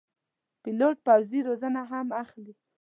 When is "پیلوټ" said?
0.63-0.97